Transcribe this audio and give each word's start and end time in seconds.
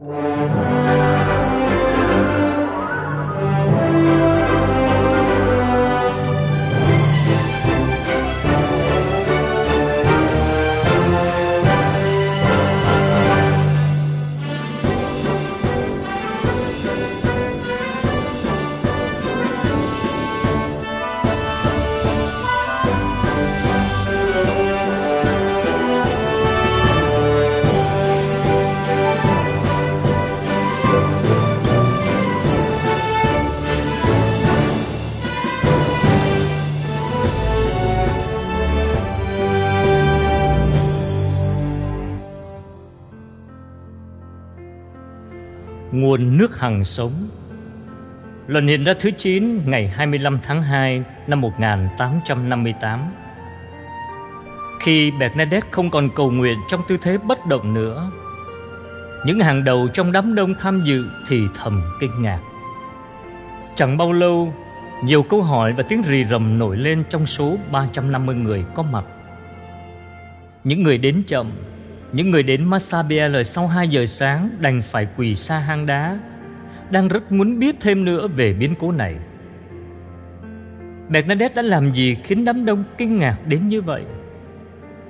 Música 0.00 1.27
Nguồn 45.92 46.38
nước 46.38 46.58
hằng 46.58 46.84
sống. 46.84 47.12
Lần 48.46 48.66
hiện 48.66 48.84
ra 48.84 48.94
thứ 49.00 49.10
9 49.10 49.70
ngày 49.70 49.88
25 49.88 50.38
tháng 50.42 50.62
2 50.62 51.02
năm 51.26 51.40
1858 51.40 53.12
Khi 54.80 55.10
Bernadette 55.10 55.68
không 55.70 55.90
còn 55.90 56.08
cầu 56.16 56.30
nguyện 56.30 56.58
trong 56.68 56.80
tư 56.88 56.96
thế 57.02 57.18
bất 57.18 57.46
động 57.46 57.74
nữa, 57.74 58.10
Những 59.26 59.40
hàng 59.40 59.64
đầu 59.64 59.88
trong 59.88 60.12
đám 60.12 60.34
đông 60.34 60.54
tham 60.60 60.82
dự 60.86 61.06
thì 61.28 61.40
thầm 61.54 61.82
kinh 62.00 62.22
ngạc. 62.22 62.40
Chẳng 63.74 63.96
bao 63.96 64.12
lâu, 64.12 64.54
Nhiều 65.04 65.22
câu 65.22 65.42
hỏi 65.42 65.72
và 65.72 65.82
tiếng 65.82 66.02
rì 66.02 66.24
rầm 66.24 66.58
nổi 66.58 66.76
lên 66.76 67.04
trong 67.10 67.26
số 67.26 67.56
350 67.72 68.34
người 68.34 68.64
có 68.74 68.82
mặt. 68.82 69.04
Những 70.64 70.82
người 70.82 70.98
đến 70.98 71.22
chậm 71.26 71.50
những 72.12 72.30
người 72.30 72.42
đến 72.42 72.64
Massabielle 72.64 73.42
sau 73.42 73.66
2 73.66 73.88
giờ 73.88 74.06
sáng 74.06 74.50
đành 74.60 74.82
phải 74.82 75.06
quỳ 75.16 75.34
xa 75.34 75.58
hang 75.58 75.86
đá, 75.86 76.18
đang 76.90 77.08
rất 77.08 77.32
muốn 77.32 77.58
biết 77.58 77.76
thêm 77.80 78.04
nữa 78.04 78.28
về 78.28 78.52
biến 78.52 78.74
cố 78.78 78.92
này. 78.92 79.16
Bernadette 81.08 81.54
đã 81.54 81.62
làm 81.62 81.92
gì 81.94 82.16
khiến 82.24 82.44
đám 82.44 82.64
đông 82.64 82.84
kinh 82.98 83.18
ngạc 83.18 83.36
đến 83.46 83.68
như 83.68 83.82
vậy? 83.82 84.02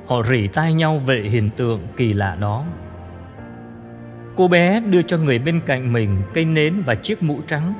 Họ 0.07 0.23
rỉ 0.23 0.49
tai 0.49 0.73
nhau 0.73 0.99
về 0.99 1.23
hiện 1.23 1.51
tượng 1.57 1.87
kỳ 1.97 2.13
lạ 2.13 2.37
đó. 2.41 2.65
Cô 4.37 4.49
bé 4.49 4.81
đưa 4.81 5.03
cho 5.03 5.19
người 5.19 5.39
bên 5.39 5.61
cạnh 5.67 5.93
mình 5.93 6.23
cây 6.35 6.45
nến 6.45 6.83
và 6.87 6.95
chiếc 6.95 7.23
mũ 7.23 7.41
trắng. 7.47 7.75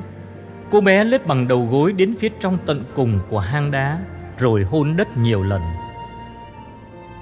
Cô 0.71 0.81
bé 0.81 1.05
lết 1.05 1.27
bằng 1.27 1.49
đầu 1.49 1.67
gối 1.71 1.93
đến 1.93 2.15
phía 2.19 2.29
trong 2.41 2.59
tận 2.67 2.85
cùng 2.95 3.19
của 3.29 3.39
hang 3.39 3.71
đá 3.71 4.01
rồi 4.39 4.63
hôn 4.63 4.97
đất 4.97 5.17
nhiều 5.17 5.43
lần. 5.43 5.63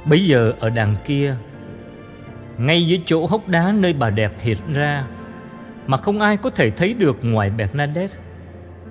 Bấy 0.05 0.25
giờ 0.25 0.53
ở 0.61 0.71
đằng 0.71 0.95
kia 1.07 1.37
ngay 2.59 2.87
dưới 2.87 3.03
chỗ 3.07 3.27
hốc 3.27 3.49
đá 3.49 3.75
nơi 3.79 3.93
bà 3.93 4.11
đẹp 4.11 4.33
hiện 4.41 4.59
ra 4.75 5.07
mà 5.87 5.97
không 5.97 6.21
ai 6.21 6.37
có 6.37 6.51
thể 6.51 6.71
thấy 6.71 6.95
được 6.95 7.19
ngoài 7.23 7.51
Bernadette. 7.51 8.17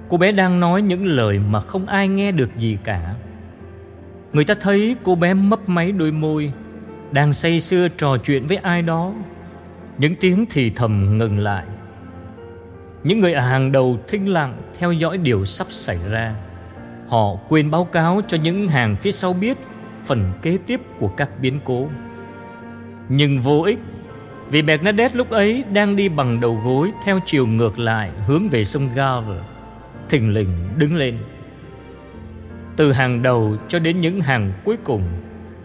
Cô 0.09 0.17
bé 0.17 0.31
đang 0.31 0.59
nói 0.59 0.81
những 0.81 1.05
lời 1.05 1.39
mà 1.39 1.59
không 1.59 1.85
ai 1.85 2.07
nghe 2.07 2.31
được 2.31 2.49
gì 2.57 2.77
cả. 2.83 3.15
Người 4.33 4.45
ta 4.45 4.53
thấy 4.61 4.95
cô 5.03 5.15
bé 5.15 5.33
mấp 5.33 5.69
máy 5.69 5.91
đôi 5.91 6.11
môi, 6.11 6.53
đang 7.11 7.33
say 7.33 7.59
sưa 7.59 7.87
trò 7.87 8.17
chuyện 8.17 8.47
với 8.47 8.57
ai 8.57 8.81
đó. 8.81 9.13
Những 9.97 10.15
tiếng 10.15 10.45
thì 10.49 10.69
thầm 10.69 11.17
ngừng 11.17 11.39
lại. 11.39 11.65
Những 13.03 13.19
người 13.19 13.33
ở 13.33 13.41
hàng 13.41 13.71
đầu 13.71 13.97
thinh 14.07 14.27
lặng 14.27 14.61
theo 14.79 14.91
dõi 14.91 15.17
điều 15.17 15.45
sắp 15.45 15.67
xảy 15.69 15.99
ra. 16.09 16.35
Họ 17.07 17.35
quên 17.49 17.71
báo 17.71 17.85
cáo 17.85 18.21
cho 18.27 18.37
những 18.37 18.67
hàng 18.67 18.95
phía 18.95 19.11
sau 19.11 19.33
biết 19.33 19.57
phần 20.03 20.31
kế 20.41 20.57
tiếp 20.67 20.81
của 20.99 21.07
các 21.07 21.29
biến 21.41 21.59
cố. 21.63 21.87
Nhưng 23.09 23.41
vô 23.41 23.61
ích, 23.61 23.79
Vì 24.51 24.61
Bernadette 24.61 25.15
lúc 25.15 25.29
ấy 25.29 25.63
đang 25.73 25.95
đi 25.95 26.09
bằng 26.09 26.39
đầu 26.39 26.61
gối 26.63 26.91
Theo 27.03 27.19
chiều 27.25 27.47
ngược 27.47 27.79
lại 27.79 28.11
hướng 28.27 28.49
về 28.49 28.63
sông 28.63 28.89
Gave. 28.95 29.35
Thình 30.09 30.33
lình 30.33 30.49
đứng 30.77 30.95
lên. 30.95 31.17
Từ 32.75 32.91
hàng 32.91 33.21
đầu 33.21 33.57
cho 33.67 33.79
đến 33.79 34.01
những 34.01 34.21
hàng 34.21 34.53
cuối 34.63 34.77
cùng, 34.83 35.01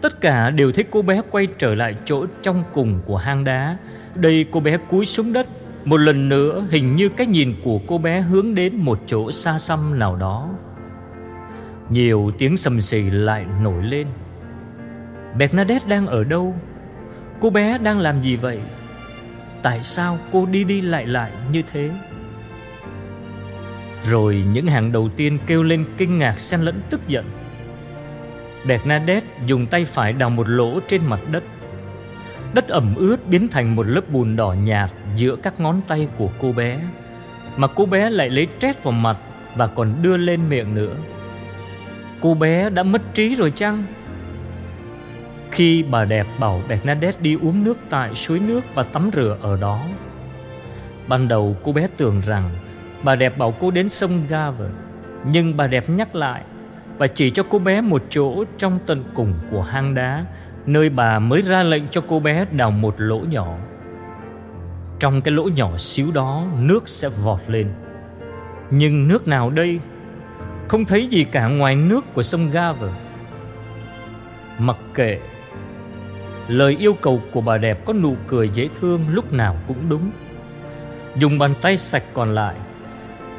Tất 0.01 0.21
cả 0.21 0.49
đều 0.49 0.71
thấy 0.71 0.83
cô 0.91 1.01
bé 1.01 1.21
quay 1.31 1.47
trở 1.57 1.75
lại 1.75 1.95
chỗ 2.05 2.25
trong 2.41 2.63
cùng 2.73 2.99
của 3.05 3.17
hang 3.17 3.43
đá. 3.43 3.77
Đây 4.15 4.45
cô 4.51 4.59
bé 4.59 4.77
cúi 4.77 5.05
xuống 5.05 5.33
đất, 5.33 5.47
Một 5.85 5.97
lần 5.97 6.29
nữa 6.29 6.67
hình 6.69 6.95
như 6.95 7.09
cái 7.09 7.27
nhìn 7.27 7.53
của 7.63 7.79
cô 7.87 7.97
bé 7.97 8.21
hướng 8.21 8.55
đến 8.55 8.75
một 8.75 8.99
chỗ 9.07 9.31
xa 9.31 9.59
xăm 9.59 9.99
nào 9.99 10.15
đó. 10.15 10.49
Nhiều 11.89 12.31
tiếng 12.37 12.57
sầm 12.57 12.81
xì 12.81 13.01
lại 13.01 13.45
nổi 13.63 13.83
lên. 13.83 14.07
Bernadette 15.37 15.87
đang 15.87 16.07
ở 16.07 16.23
đâu? 16.23 16.55
Cô 17.41 17.49
bé 17.49 17.77
đang 17.77 17.99
làm 17.99 18.21
gì 18.21 18.35
vậy? 18.35 18.59
Tại 19.61 19.83
sao 19.83 20.17
cô 20.31 20.45
đi 20.45 20.63
đi 20.63 20.81
lại 20.81 21.05
lại 21.05 21.31
như 21.51 21.63
thế? 21.71 21.89
Rồi 24.09 24.43
những 24.53 24.67
hàng 24.67 24.91
đầu 24.91 25.09
tiên 25.15 25.37
kêu 25.47 25.63
lên 25.63 25.85
kinh 25.97 26.17
ngạc 26.17 26.39
xen 26.39 26.61
lẫn 26.61 26.81
tức 26.89 27.07
giận. 27.07 27.25
Bernadette 28.67 29.27
dùng 29.45 29.65
tay 29.65 29.85
phải 29.85 30.13
đào 30.13 30.29
một 30.29 30.49
lỗ 30.49 30.79
trên 30.87 31.01
mặt 31.05 31.19
đất. 31.31 31.43
Đất 32.53 32.67
ẩm 32.67 32.95
ướt 32.95 33.27
biến 33.27 33.47
thành 33.47 33.75
một 33.75 33.83
lớp 33.87 34.09
bùn 34.09 34.35
đỏ 34.35 34.55
nhạt 34.63 34.91
giữa 35.15 35.35
các 35.35 35.59
ngón 35.59 35.81
tay 35.87 36.07
của 36.17 36.29
cô 36.39 36.51
bé. 36.51 36.79
Mà 37.57 37.67
cô 37.67 37.85
bé 37.85 38.09
lại 38.09 38.29
lấy 38.29 38.47
trét 38.59 38.83
vào 38.83 38.91
mặt 38.91 39.17
và 39.55 39.67
còn 39.67 39.93
đưa 40.01 40.17
lên 40.17 40.49
miệng 40.49 40.75
nữa. 40.75 40.95
Cô 42.21 42.33
bé 42.33 42.69
đã 42.69 42.83
mất 42.83 43.01
trí 43.13 43.35
rồi 43.35 43.51
chăng? 43.55 43.83
Khi 45.51 45.83
bà 45.83 46.05
đẹp 46.05 46.27
bảo 46.39 46.61
Bernadette 46.69 47.21
đi 47.21 47.37
uống 47.41 47.63
nước 47.63 47.77
tại 47.89 48.15
suối 48.15 48.39
nước 48.39 48.61
và 48.73 48.83
tắm 48.83 49.09
rửa 49.13 49.37
ở 49.41 49.57
đó. 49.57 49.79
Ban 51.07 51.27
đầu 51.27 51.55
cô 51.63 51.71
bé 51.71 51.87
tưởng 51.97 52.21
rằng 52.21 52.49
bà 53.03 53.15
đẹp 53.15 53.37
bảo 53.37 53.53
cô 53.59 53.71
đến 53.71 53.89
sông 53.89 54.23
Gave, 54.29 54.65
Nhưng 55.25 55.57
bà 55.57 55.67
đẹp 55.67 55.89
nhắc 55.89 56.15
lại 56.15 56.43
Và 56.97 57.07
chỉ 57.07 57.29
cho 57.29 57.43
cô 57.49 57.59
bé 57.59 57.81
một 57.81 58.03
chỗ 58.09 58.43
trong 58.57 58.79
tận 58.85 59.03
cùng 59.13 59.33
của 59.51 59.61
hang 59.61 59.95
đá, 59.95 60.25
Nơi 60.65 60.89
bà 60.89 61.19
mới 61.19 61.41
ra 61.41 61.63
lệnh 61.63 61.87
cho 61.91 62.01
cô 62.07 62.19
bé 62.19 62.45
đào 62.51 62.71
một 62.71 62.95
lỗ 62.97 63.19
nhỏ. 63.19 63.57
Trong 64.99 65.21
cái 65.21 65.31
lỗ 65.31 65.43
nhỏ 65.43 65.77
xíu 65.77 66.11
đó, 66.11 66.45
nước 66.59 66.89
sẽ 66.89 67.09
vọt 67.09 67.39
lên. 67.47 67.67
Nhưng 68.71 69.07
nước 69.07 69.27
nào 69.27 69.49
đây? 69.49 69.79
Không 70.67 70.85
thấy 70.85 71.07
gì 71.07 71.23
cả 71.23 71.47
ngoài 71.47 71.75
nước 71.75 72.13
của 72.13 72.23
sông 72.23 72.49
Gave. 72.51 72.87
Mặc 74.59 74.77
kệ 74.93 75.19
Lời 76.51 76.77
yêu 76.79 76.93
cầu 76.93 77.21
của 77.31 77.41
bà 77.41 77.57
đẹp 77.57 77.85
có 77.85 77.93
nụ 77.93 78.15
cười 78.27 78.49
dễ 78.49 78.69
thương 78.79 79.05
lúc 79.09 79.33
nào 79.33 79.57
cũng 79.67 79.89
đúng. 79.89 80.11
Dùng 81.15 81.39
bàn 81.39 81.53
tay 81.61 81.77
sạch 81.77 82.03
còn 82.13 82.35
lại 82.35 82.55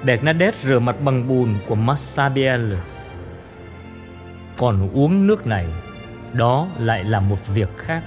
Bernadette 0.04 0.58
rửa 0.62 0.78
mặt 0.78 0.96
bằng 1.04 1.28
bùn 1.28 1.54
của 1.66 1.74
Massabielle 1.74 2.78
Còn 4.56 4.90
uống 4.92 5.26
nước 5.26 5.46
này, 5.46 5.66
Đó 6.32 6.68
lại 6.78 7.04
là 7.04 7.20
một 7.20 7.54
việc 7.54 7.68
khác. 7.76 8.02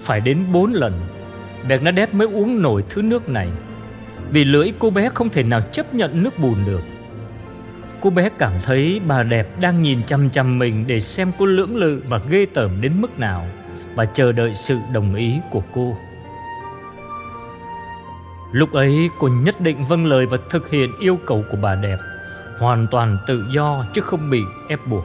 Phải 0.00 0.20
đến 0.20 0.38
bốn 0.52 0.72
lần 0.72 0.92
Bernadette 1.68 2.12
mới 2.12 2.26
uống 2.26 2.62
nổi 2.62 2.84
thứ 2.88 3.02
nước 3.02 3.28
này, 3.28 3.48
Vì 4.30 4.44
lưỡi 4.44 4.72
cô 4.78 4.90
bé 4.90 5.10
không 5.14 5.28
thể 5.28 5.42
nào 5.42 5.60
chấp 5.72 5.94
nhận 5.94 6.22
nước 6.22 6.38
bùn 6.38 6.56
được. 6.66 6.82
Cô 8.00 8.10
bé 8.10 8.28
cảm 8.38 8.52
thấy 8.64 9.00
bà 9.06 9.22
đẹp 9.22 9.60
đang 9.60 9.82
nhìn 9.82 10.02
chăm 10.06 10.30
chăm 10.30 10.58
mình 10.58 10.84
Để 10.86 11.00
xem 11.00 11.32
cô 11.38 11.46
lưỡng 11.46 11.76
lự 11.76 12.02
và 12.08 12.20
ghê 12.28 12.46
tởm 12.54 12.70
đến 12.80 12.92
mức 13.00 13.18
nào 13.18 13.46
và 13.94 14.04
chờ 14.04 14.32
đợi 14.32 14.54
sự 14.54 14.78
đồng 14.92 15.14
ý 15.14 15.40
của 15.50 15.62
cô. 15.72 15.96
Lúc 18.52 18.72
ấy 18.72 19.10
cô 19.18 19.28
nhất 19.28 19.60
định 19.60 19.84
vâng 19.84 20.06
lời 20.06 20.26
và 20.26 20.38
thực 20.50 20.70
hiện 20.70 20.90
yêu 21.00 21.18
cầu 21.26 21.44
của 21.50 21.56
bà 21.62 21.74
đẹp, 21.74 21.98
hoàn 22.58 22.86
toàn 22.90 23.18
tự 23.26 23.44
do 23.50 23.84
chứ 23.94 24.00
không 24.00 24.30
bị 24.30 24.40
ép 24.68 24.86
buộc. 24.86 25.04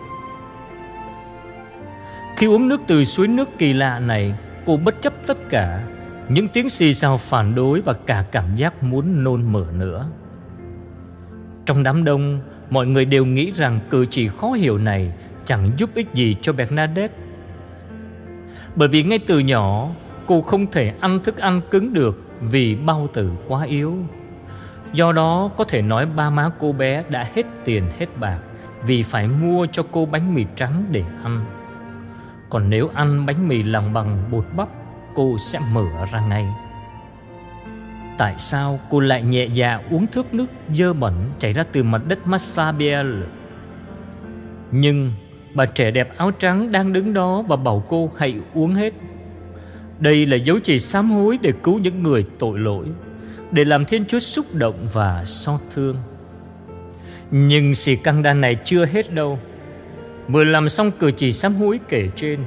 Khi 2.37 2.47
uống 2.47 2.67
nước 2.67 2.81
từ 2.87 3.05
suối 3.05 3.27
nước 3.27 3.49
kỳ 3.57 3.73
lạ 3.73 3.99
này, 3.99 4.35
cô 4.65 4.77
bất 4.77 5.01
chấp 5.01 5.13
tất 5.27 5.37
cả, 5.49 5.83
những 6.29 6.47
tiếng 6.47 6.69
xì 6.69 6.93
xào 6.93 7.17
phản 7.17 7.55
đối 7.55 7.81
và 7.81 7.93
cả 7.93 8.25
cảm 8.31 8.55
giác 8.55 8.83
muốn 8.83 9.23
nôn 9.23 9.51
mửa 9.51 9.71
nữa. 9.71 10.09
Trong 11.65 11.83
đám 11.83 12.03
đông, 12.03 12.39
mọi 12.69 12.87
người 12.87 13.05
đều 13.05 13.25
nghĩ 13.25 13.51
rằng 13.51 13.79
cử 13.89 14.05
chỉ 14.05 14.27
khó 14.27 14.51
hiểu 14.51 14.77
này 14.77 15.13
chẳng 15.45 15.71
giúp 15.77 15.89
ích 15.95 16.07
gì 16.13 16.35
cho 16.41 16.53
Bernadette 16.53 17.17
bởi 18.75 18.87
vì 18.87 19.03
ngay 19.03 19.19
từ 19.19 19.39
nhỏ, 19.39 19.89
Cô 20.29 20.41
không 20.41 20.71
thể 20.71 20.93
ăn 20.99 21.19
thức 21.23 21.37
ăn 21.37 21.61
cứng 21.71 21.93
được 21.93 22.21
Vì 22.41 22.75
bao 22.75 23.07
tử 23.13 23.31
quá 23.47 23.63
yếu. 23.63 23.97
Do 24.93 25.11
đó, 25.11 25.51
có 25.57 25.63
thể 25.63 25.81
nói 25.81 26.05
ba 26.05 26.29
má 26.29 26.49
cô 26.59 26.71
bé 26.71 27.03
đã 27.09 27.27
hết 27.35 27.45
tiền, 27.65 27.83
hết 27.99 28.17
bạc 28.19 28.39
Vì 28.85 29.03
phải 29.03 29.27
mua 29.27 29.67
cho 29.71 29.83
cô 29.91 30.05
bánh 30.05 30.35
mì 30.35 30.45
trắng 30.55 30.83
để 30.91 31.03
ăn. 31.23 31.45
Còn 32.49 32.69
nếu 32.69 32.89
ăn 32.93 33.25
bánh 33.25 33.47
mì 33.47 33.63
làm 33.63 33.93
bằng 33.93 34.23
bột 34.31 34.45
bắp, 34.55 34.69
Cô 35.15 35.37
sẽ 35.37 35.59
mở 35.71 36.05
ra 36.11 36.27
ngay. 36.27 36.47
Tại 38.17 38.35
sao 38.37 38.79
cô 38.89 38.99
lại 38.99 39.23
nhẹ 39.23 39.45
dạ 39.45 39.79
uống 39.91 40.07
thước 40.07 40.33
nước 40.33 40.45
dơ 40.73 40.93
bẩn 40.93 41.13
chảy 41.39 41.53
ra 41.53 41.63
từ 41.71 41.83
mặt 41.83 42.01
đất 42.07 42.27
Massabielle. 42.27 43.27
Nhưng 44.71 45.13
bà 45.53 45.65
trẻ 45.65 45.91
đẹp 45.91 46.17
áo 46.17 46.31
trắng 46.31 46.71
đang 46.71 46.93
đứng 46.93 47.13
đó 47.13 47.41
và 47.41 47.55
bảo 47.55 47.83
cô 47.89 48.11
hãy 48.17 48.35
uống 48.53 48.75
hết. 48.75 48.93
Đây 49.99 50.25
là 50.25 50.35
dấu 50.35 50.59
chỉ 50.59 50.79
sám 50.79 51.11
hối 51.11 51.37
để 51.41 51.53
cứu 51.63 51.79
những 51.79 52.03
người 52.03 52.25
tội 52.39 52.59
lỗi, 52.59 52.85
để 53.51 53.65
làm 53.65 53.85
Thiên 53.85 54.05
Chúa 54.05 54.19
xúc 54.19 54.45
động 54.53 54.87
và 54.93 55.25
xót 55.25 55.59
thương. 55.75 55.95
Nhưng 57.31 57.73
xì 57.73 57.95
căng 57.95 58.23
đan 58.23 58.41
này 58.41 58.57
chưa 58.65 58.85
hết 58.85 59.13
đâu. 59.13 59.39
Vừa 60.27 60.43
làm 60.43 60.69
xong 60.69 60.91
cử 60.91 61.11
chỉ 61.11 61.33
sám 61.33 61.55
hối 61.55 61.79
kể 61.89 62.09
trên, 62.15 62.39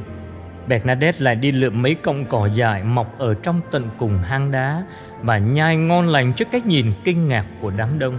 Bernadette 0.68 1.20
lại 1.20 1.34
đi 1.34 1.52
lượm 1.52 1.82
mấy 1.82 1.94
cọng 1.94 2.24
cỏ 2.24 2.48
dại 2.54 2.84
mọc 2.84 3.18
ở 3.18 3.34
trong 3.34 3.60
tận 3.70 3.90
cùng 3.98 4.18
hang 4.18 4.50
đá 4.50 4.84
và 5.22 5.38
nhai 5.38 5.76
ngon 5.76 6.08
lành 6.08 6.32
trước 6.32 6.48
cái 6.52 6.60
nhìn 6.60 6.92
kinh 7.04 7.28
ngạc 7.28 7.46
của 7.60 7.70
đám 7.70 7.98
đông. 7.98 8.18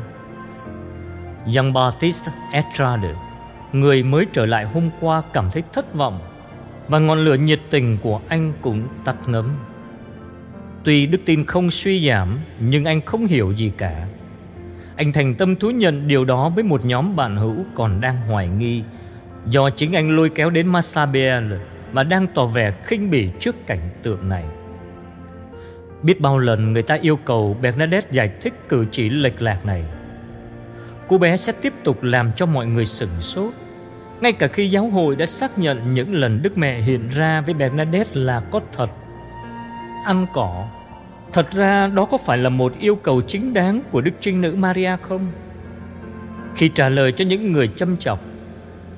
Young 1.55 1.73
Baptiste 1.73 2.31
Estrade, 2.51 3.13
người 3.73 4.03
mới 4.03 4.25
trở 4.33 4.45
lại 4.45 4.65
hôm 4.65 4.89
qua 4.99 5.21
cảm 5.33 5.49
thấy 5.51 5.63
thất 5.73 5.93
vọng, 5.93 6.19
và 6.87 6.99
ngọn 6.99 7.25
lửa 7.25 7.35
nhiệt 7.35 7.59
tình 7.69 7.97
của 8.01 8.21
anh 8.27 8.53
cũng 8.61 8.87
tắt 9.05 9.15
ngấm. 9.27 9.49
Tuy 10.83 11.05
đức 11.05 11.21
tin 11.25 11.45
không 11.45 11.71
suy 11.71 12.07
giảm, 12.07 12.39
nhưng 12.59 12.85
anh 12.85 13.01
không 13.01 13.25
hiểu 13.25 13.51
gì 13.51 13.71
cả. 13.77 14.07
Anh 14.95 15.11
thành 15.11 15.35
tâm 15.35 15.55
thú 15.55 15.71
nhận 15.71 16.07
điều 16.07 16.25
đó 16.25 16.49
với 16.49 16.63
một 16.63 16.85
nhóm 16.85 17.15
bạn 17.15 17.37
hữu 17.37 17.55
còn 17.75 18.01
đang 18.01 18.17
hoài 18.17 18.47
nghi, 18.47 18.83
do 19.45 19.69
chính 19.69 19.93
anh 19.93 20.15
lôi 20.15 20.29
kéo 20.29 20.49
đến 20.49 20.67
Massabelle 20.67 21.57
và 21.91 22.03
đang 22.03 22.27
tỏ 22.27 22.45
vẻ 22.45 22.71
khinh 22.83 23.09
bỉ 23.11 23.29
trước 23.39 23.67
cảnh 23.67 23.89
tượng 24.03 24.29
này. 24.29 24.43
Biết 26.03 26.21
bao 26.21 26.39
lần 26.39 26.73
người 26.73 26.83
ta 26.83 26.95
yêu 27.01 27.15
cầu 27.15 27.57
Bernadette 27.61 28.09
giải 28.11 28.31
thích 28.41 28.53
cử 28.69 28.85
chỉ 28.91 29.09
lệch 29.09 29.41
lạc 29.41 29.65
này. 29.65 29.83
Cô 31.07 31.17
bé 31.17 31.37
sẽ 31.37 31.53
tiếp 31.61 31.73
tục 31.83 32.03
làm 32.03 32.31
cho 32.35 32.45
mọi 32.45 32.65
người 32.65 32.85
sửng 32.85 33.21
sốt. 33.21 33.53
Ngay 34.23 34.33
cả 34.33 34.47
khi 34.47 34.67
giáo 34.67 34.89
hội 34.89 35.15
đã 35.15 35.25
xác 35.25 35.59
nhận 35.59 35.93
những 35.93 36.13
lần 36.13 36.41
Đức 36.41 36.57
Mẹ 36.57 36.81
hiện 36.81 37.09
ra 37.09 37.41
với 37.41 37.53
Bernadette 37.53 38.11
là 38.13 38.39
có 38.39 38.59
thật. 38.73 38.89
Ăn 40.05 40.27
cỏ, 40.33 40.67
thật 41.33 41.51
ra 41.51 41.87
đó 41.87 42.05
có 42.05 42.17
phải 42.17 42.37
là 42.37 42.49
một 42.49 42.73
yêu 42.79 42.95
cầu 42.95 43.21
chính 43.21 43.53
đáng 43.53 43.81
của 43.91 44.01
Đức 44.01 44.11
Trinh 44.21 44.41
Nữ 44.41 44.55
Maria 44.55 44.97
không? 45.01 45.31
Khi 46.55 46.69
trả 46.69 46.89
lời 46.89 47.11
cho 47.11 47.25
những 47.25 47.51
người 47.51 47.67
châm 47.75 47.97
chọc, 47.97 48.21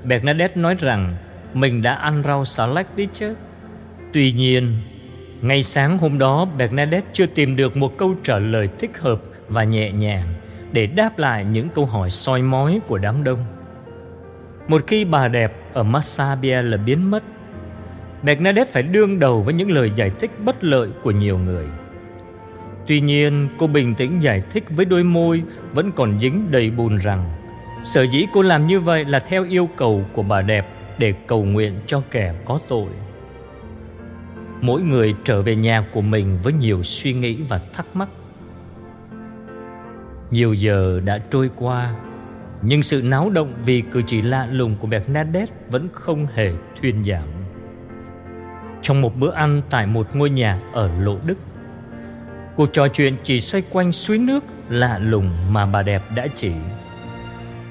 Bernadette 0.04 0.62
nói 0.62 0.76
rằng 0.80 1.16
mình 1.54 1.82
đã 1.82 1.94
ăn 1.94 2.24
rau 2.26 2.46
xà 2.46 2.66
lách 2.66 2.96
đi 2.96 3.08
chứ. 3.14 3.36
Tuy 4.14 4.32
nhiên, 4.32 4.78
ngay 5.42 5.64
sáng 5.64 5.98
hôm 5.98 6.18
đó 6.18 6.46
Bernadette 6.58 7.08
chưa 7.14 7.26
tìm 7.26 7.56
được 7.56 7.78
một 7.78 7.98
câu 7.98 8.16
trả 8.24 8.40
lời 8.40 8.70
thích 8.80 8.98
hợp 9.00 9.22
và 9.48 9.64
nhẹ 9.64 9.92
nhàng 9.92 10.34
để 10.72 10.88
đáp 10.88 11.20
lại 11.20 11.46
những 11.46 11.70
câu 11.70 11.86
hỏi 11.86 12.10
soi 12.10 12.42
mói 12.42 12.80
của 12.88 12.98
đám 12.98 13.24
đông. 13.24 13.46
Một 14.68 14.82
khi 14.88 15.06
bà 15.06 15.28
đẹp 15.28 15.54
ở 15.74 15.84
Massabia 15.84 16.62
là 16.62 16.78
biến 16.78 17.12
mất, 17.12 17.24
Bernadette 18.24 18.72
phải 18.72 18.84
đương 18.84 19.20
đầu 19.20 19.42
với 19.42 19.54
những 19.54 19.72
lời 19.72 19.92
giải 19.96 20.12
thích 20.20 20.32
bất 20.46 20.64
lợi 20.64 20.90
của 21.04 21.12
nhiều 21.12 21.38
người. 21.38 21.66
Tuy 22.88 23.02
nhiên, 23.02 23.50
cô 23.58 23.68
bình 23.68 23.96
tĩnh 23.96 24.20
giải 24.20 24.44
thích 24.50 24.64
với 24.70 24.86
đôi 24.86 25.04
môi 25.04 25.44
vẫn 25.74 25.92
còn 25.92 26.20
dính 26.20 26.52
đầy 26.52 26.72
bùn 26.72 26.98
rằng 26.98 27.32
sở 27.84 28.04
dĩ 28.04 28.26
cô 28.34 28.42
làm 28.42 28.68
như 28.68 28.80
vậy 28.80 29.06
là 29.06 29.20
theo 29.20 29.46
yêu 29.50 29.70
cầu 29.76 30.06
của 30.14 30.24
bà 30.24 30.42
đẹp 30.42 30.68
để 30.98 31.14
cầu 31.28 31.44
nguyện 31.46 31.74
cho 31.88 32.02
kẻ 32.12 32.34
có 32.46 32.60
tội. 32.70 32.90
Mỗi 34.62 34.82
người 34.82 35.16
trở 35.24 35.42
về 35.42 35.56
nhà 35.56 35.84
của 35.92 36.02
mình 36.02 36.38
với 36.44 36.54
nhiều 36.54 36.84
suy 36.84 37.14
nghĩ 37.14 37.38
và 37.50 37.60
thắc 37.74 37.96
mắc. 37.96 38.10
Nhiều 40.32 40.54
giờ 40.54 41.02
đã 41.06 41.20
trôi 41.32 41.50
qua, 41.56 41.96
nhưng 42.66 42.84
sự 42.84 43.02
náo 43.02 43.30
động 43.30 43.54
vì 43.66 43.82
cử 43.82 44.02
chỉ 44.08 44.22
lạ 44.22 44.48
lùng 44.52 44.76
của 44.80 44.88
Bernadette 44.88 45.54
vẫn 45.70 45.90
không 45.94 46.28
hề 46.34 46.52
thuyên 46.82 47.06
giảm. 47.06 47.28
Trong 48.82 49.02
một 49.02 49.16
bữa 49.16 49.32
ăn 49.32 49.62
tại 49.70 49.86
một 49.86 50.16
ngôi 50.16 50.30
nhà 50.30 50.60
ở 50.74 50.90
Lộ 51.00 51.18
Đức, 51.26 51.38
cuộc 52.56 52.74
trò 52.74 52.88
chuyện 52.88 53.16
chỉ 53.24 53.40
xoay 53.40 53.64
quanh 53.70 53.92
suối 53.92 54.18
nước 54.18 54.44
lạ 54.70 54.98
lùng 54.98 55.30
mà 55.52 55.66
bà 55.66 55.84
đẹp 55.84 56.02
đã 56.16 56.28
chỉ. 56.36 56.52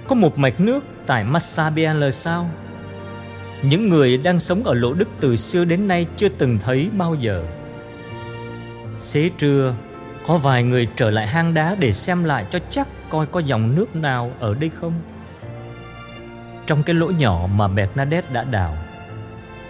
Có 0.08 0.14
một 0.14 0.38
mạch 0.38 0.60
nước 0.60 0.84
tại 1.06 1.24
Massabielle 1.24 2.10
sao? 2.10 2.50
những 3.68 3.88
người 3.88 4.16
đang 4.16 4.40
sống 4.40 4.64
ở 4.64 4.74
Lỗ 4.74 4.92
Đức 4.92 5.08
từ 5.20 5.36
xưa 5.36 5.64
đến 5.64 5.88
nay 5.88 6.06
chưa 6.16 6.28
từng 6.28 6.58
thấy 6.64 6.88
bao 6.98 7.14
giờ. 7.14 7.44
Xế 8.98 9.30
trưa, 9.38 9.74
có 10.26 10.38
vài 10.38 10.62
người 10.62 10.88
trở 10.96 11.10
lại 11.10 11.26
hang 11.26 11.54
đá 11.54 11.76
để 11.78 11.92
xem 11.92 12.24
lại 12.24 12.46
cho 12.50 12.58
chắc 12.70 12.88
coi 13.10 13.26
có 13.26 13.40
dòng 13.40 13.74
nước 13.74 13.96
nào 13.96 14.32
ở 14.40 14.54
đây 14.54 14.70
không. 14.80 14.92
Trong 16.66 16.82
cái 16.82 16.94
lỗ 16.94 17.10
nhỏ 17.10 17.48
mà 17.54 17.68
Bernadette 17.68 18.32
đã 18.32 18.44
đào, 18.44 18.76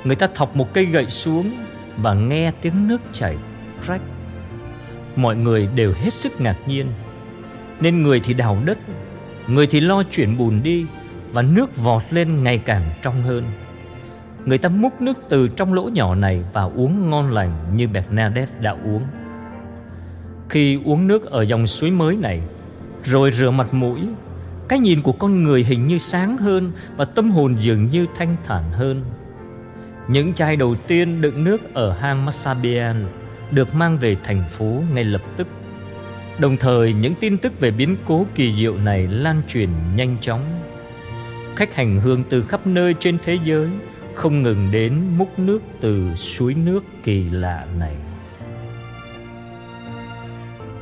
người 0.05 0.17
ta 0.17 0.27
thọc 0.35 0.57
một 0.57 0.75
cây 0.75 0.85
gậy 0.85 1.07
xuống 1.07 1.53
và 1.97 2.15
nghe 2.15 2.53
tiếng 2.63 2.89
nước 2.89 3.01
chảy 3.13 3.37
rách. 3.87 4.01
Mọi 5.17 5.37
người 5.37 5.69
đều 5.75 5.93
hết 5.97 6.13
sức 6.13 6.41
ngạc 6.41 6.57
nhiên, 6.67 6.87
nên 7.81 8.03
người 8.03 8.21
thì 8.21 8.35
đào 8.35 8.59
đất, 8.65 8.79
người 9.47 9.67
thì 9.67 9.81
lo 9.81 10.03
chuyển 10.03 10.39
bùn 10.39 10.63
đi 10.63 10.87
và 11.33 11.43
nước 11.43 11.77
vọt 11.77 12.03
lên 12.11 12.43
ngày 12.43 12.59
càng 12.59 12.83
trong 13.03 13.23
hơn. 13.23 13.45
Người 14.45 14.59
ta 14.59 14.69
múc 14.69 15.01
nước 15.01 15.19
từ 15.29 15.49
trong 15.49 15.75
lỗ 15.75 15.83
nhỏ 15.83 16.15
này 16.15 16.45
và 16.53 16.63
uống 16.63 17.11
ngon 17.11 17.33
lành 17.33 17.77
như 17.77 17.89
Bernadette 17.89 18.53
đã 18.61 18.71
uống. 18.71 19.03
Khi 20.55 20.79
uống 20.85 21.07
nước 21.07 21.31
ở 21.31 21.43
dòng 21.43 21.67
suối 21.67 21.91
mới 21.91 22.17
này, 22.17 22.41
rồi 23.05 23.31
rửa 23.31 23.51
mặt 23.51 23.75
mũi, 23.75 24.01
cái 24.69 24.79
nhìn 24.79 25.03
của 25.03 25.13
con 25.13 25.43
người 25.43 25.65
hình 25.65 25.87
như 25.87 25.99
sáng 25.99 26.37
hơn 26.37 26.73
và 26.97 27.05
tâm 27.05 27.31
hồn 27.31 27.57
dường 27.59 27.89
như 27.91 28.07
thanh 28.17 28.37
thản 28.45 28.73
hơn. 28.73 29.05
Những 30.09 30.35
chai 30.35 30.57
đầu 30.57 30.75
tiên 30.87 31.21
đựng 31.21 31.45
nước 31.45 31.75
ở 31.75 31.93
hang 31.93 32.25
Masabian 32.25 33.07
được 33.51 33.75
mang 33.75 33.99
về 33.99 34.17
thành 34.25 34.45
phố 34.51 34.83
ngay 34.95 35.05
lập 35.05 35.23
tức. 35.37 35.47
Đồng 36.39 36.57
thời 36.57 36.93
những 36.93 37.15
tin 37.15 37.39
tức 37.39 37.61
về 37.61 37.71
biến 37.71 37.97
cố 38.07 38.27
kỳ 38.35 38.55
diệu 38.57 38.77
này 38.77 39.07
lan 39.07 39.43
truyền 39.49 39.69
nhanh 39.97 40.17
chóng. 40.21 40.63
Khách 41.57 41.75
hành 41.75 42.01
hương 42.01 42.25
từ 42.29 42.43
khắp 42.43 42.67
nơi 42.67 42.95
trên 43.01 43.19
thế 43.25 43.39
giới 43.45 43.69
không 44.15 44.43
ngừng 44.43 44.69
đến 44.73 45.03
múc 45.19 45.39
nước 45.39 45.63
từ 45.81 46.15
suối 46.15 46.55
nước 46.55 46.85
kỳ 47.05 47.25
lạ 47.31 47.67
này. 47.79 47.95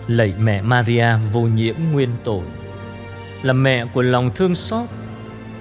Lạy 0.09 0.35
mẹ 0.39 0.63
Maria 0.63 1.07
vô 1.33 1.41
nhiễm 1.41 1.75
nguyên 1.93 2.09
tội, 2.25 2.45
là 3.43 3.53
mẹ 3.53 3.85
của 3.95 4.03
lòng 4.03 4.31
thương 4.35 4.55
xót, 4.55 4.89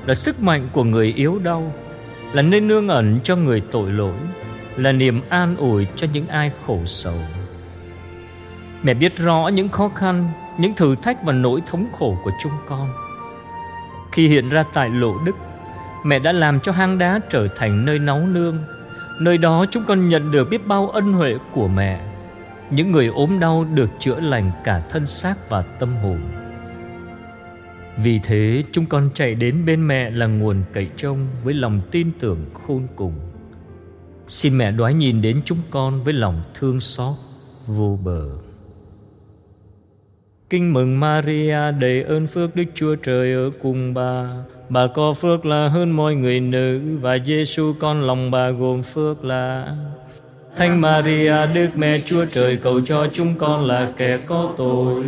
là 0.05 0.13
sức 0.13 0.41
mạnh 0.41 0.69
của 0.71 0.83
người 0.83 1.13
yếu 1.13 1.39
đau, 1.39 1.73
là 2.33 2.41
nơi 2.41 2.61
nương 2.61 2.87
ẩn 2.87 3.19
cho 3.23 3.35
người 3.35 3.61
tội 3.71 3.91
lỗi, 3.91 4.15
là 4.75 4.91
niềm 4.91 5.21
an 5.29 5.55
ủi 5.55 5.87
cho 5.95 6.07
những 6.13 6.27
ai 6.27 6.51
khổ 6.65 6.79
sầu. 6.85 7.17
Mẹ 8.83 8.93
biết 8.93 9.17
rõ 9.17 9.47
những 9.47 9.69
khó 9.69 9.89
khăn, 9.89 10.29
những 10.59 10.73
thử 10.73 10.95
thách 10.95 11.23
và 11.23 11.33
nỗi 11.33 11.61
thống 11.65 11.87
khổ 11.99 12.17
của 12.23 12.31
chúng 12.43 12.53
con. 12.67 12.93
Khi 14.11 14.27
hiện 14.27 14.49
ra 14.49 14.63
tại 14.73 14.89
lộ 14.89 15.17
đức, 15.25 15.35
Mẹ 16.03 16.19
đã 16.19 16.31
làm 16.31 16.59
cho 16.59 16.71
hang 16.71 16.97
đá 16.97 17.19
trở 17.29 17.47
thành 17.55 17.85
nơi 17.85 17.99
náu 17.99 18.19
nương 18.19 18.57
Nơi 19.19 19.37
đó 19.37 19.65
chúng 19.71 19.83
con 19.83 20.09
nhận 20.09 20.31
được 20.31 20.49
biết 20.49 20.67
bao 20.67 20.89
ân 20.89 21.13
huệ 21.13 21.35
của 21.53 21.67
mẹ 21.67 22.10
những 22.71 22.91
người 22.91 23.07
ốm 23.07 23.39
đau 23.39 23.63
được 23.73 23.89
chữa 23.99 24.19
lành 24.19 24.51
cả 24.63 24.79
thân 24.89 25.05
xác 25.05 25.49
và 25.49 25.61
tâm 25.61 25.95
hồn. 25.95 26.19
Vì 28.03 28.19
thế, 28.23 28.63
chúng 28.71 28.85
con 28.85 29.09
chạy 29.13 29.35
đến 29.35 29.65
bên 29.65 29.87
mẹ 29.87 30.09
là 30.09 30.25
nguồn 30.25 30.63
cậy 30.73 30.87
trông 30.97 31.27
Với 31.43 31.53
lòng 31.53 31.81
tin 31.91 32.11
tưởng 32.19 32.45
khôn 32.53 32.87
cùng. 32.95 33.13
Xin 34.27 34.57
mẹ 34.57 34.71
đoái 34.71 34.93
nhìn 34.93 35.21
đến 35.21 35.41
chúng 35.45 35.57
con 35.69 36.03
với 36.03 36.13
lòng 36.13 36.41
thương 36.53 36.79
xót, 36.79 37.15
vô 37.67 37.99
bờ. 38.03 38.29
Kinh 40.49 40.73
mừng 40.73 40.99
Maria, 40.99 41.71
đầy 41.79 42.03
ơn 42.03 42.27
phước 42.27 42.55
Đức 42.55 42.63
Chúa 42.75 42.95
Trời 42.95 43.33
ở 43.33 43.51
cùng 43.61 43.93
bà. 43.93 44.29
Bà 44.69 44.87
có 44.87 45.13
phước 45.13 45.45
là 45.45 45.67
hơn 45.67 45.91
mọi 45.91 46.15
người 46.15 46.39
nữ 46.39 46.81
và 47.01 47.17
Giêsu 47.17 47.73
con 47.79 48.01
lòng 48.01 48.31
bà 48.31 48.49
gồm 48.49 48.83
phước 48.83 49.25
là 49.25 49.75
Thánh 50.55 50.81
Maria, 50.81 51.35
Đức 51.53 51.69
Mẹ 51.75 52.01
Chúa 52.05 52.25
Trời, 52.25 52.57
cầu 52.57 52.81
cho 52.81 53.07
chúng 53.13 53.35
con 53.37 53.65
là 53.65 53.91
kẻ 53.97 54.17
có 54.17 54.53
tội, 54.57 55.03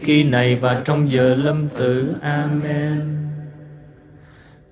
khi 0.00 0.22
này 0.24 0.56
và 0.56 0.82
trong 0.84 1.10
giờ 1.10 1.34
lâm 1.34 1.68
tử. 1.68 2.14
Amen. 2.20 3.16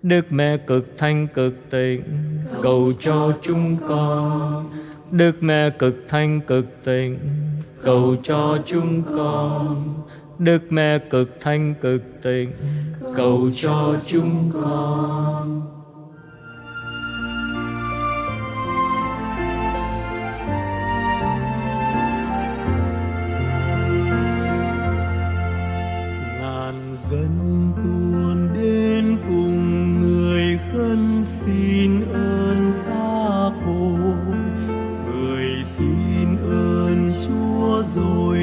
Đức 0.03 0.27
Mẹ 0.31 0.57
cực 0.57 0.99
thanh 0.99 1.27
cực 1.27 1.55
tịnh, 1.71 2.03
cầu 2.63 2.93
cho 3.01 3.33
chúng 3.43 3.77
con. 3.89 4.71
Đức 5.11 5.43
Mẹ 5.43 5.71
cực 5.71 6.05
thanh 6.09 6.41
cực 6.41 6.67
tịnh, 6.85 7.19
cầu 7.83 8.17
cho 8.23 8.59
chúng 8.67 9.03
con 9.17 9.95
Đức 10.39 10.63
Mẹ 10.71 10.99
cực 10.99 11.41
thanh 11.41 11.75
cực 11.75 12.03
tịnh, 12.23 12.53
cầu 13.17 13.51
cho 13.57 13.97
chúng 14.07 14.51
con. 14.63 15.63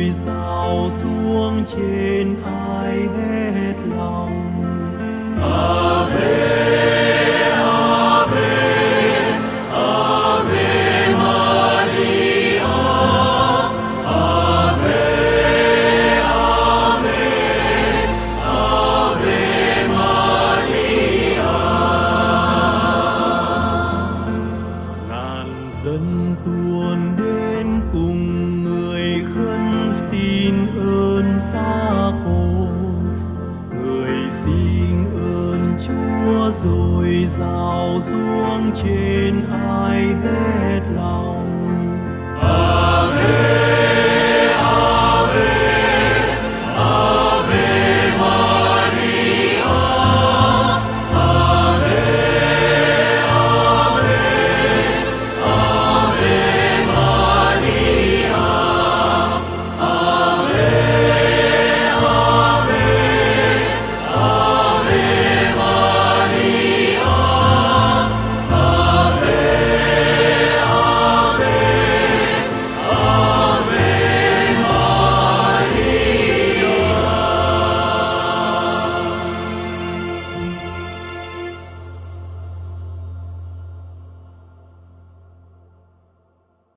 ôi 0.10 0.16
sao 0.26 0.88
xuống 1.02 1.64
trên 1.76 2.36
ai 2.44 2.98
hết 2.98 3.74
lòng 3.98 4.64
à, 5.42 5.50
Amen. 6.00 6.69